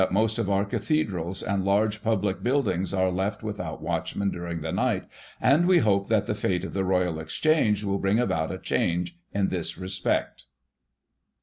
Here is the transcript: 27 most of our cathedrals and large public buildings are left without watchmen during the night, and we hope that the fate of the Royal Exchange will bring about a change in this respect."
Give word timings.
27 0.01 0.13
most 0.19 0.39
of 0.39 0.49
our 0.49 0.65
cathedrals 0.65 1.43
and 1.43 1.63
large 1.63 2.01
public 2.03 2.41
buildings 2.41 2.91
are 2.91 3.11
left 3.11 3.43
without 3.43 3.83
watchmen 3.83 4.31
during 4.31 4.61
the 4.61 4.71
night, 4.71 5.05
and 5.39 5.67
we 5.67 5.77
hope 5.77 6.07
that 6.07 6.25
the 6.25 6.33
fate 6.33 6.63
of 6.65 6.73
the 6.73 6.83
Royal 6.83 7.19
Exchange 7.19 7.83
will 7.83 7.99
bring 7.99 8.17
about 8.17 8.51
a 8.51 8.57
change 8.57 9.15
in 9.31 9.49
this 9.49 9.77
respect." 9.77 10.45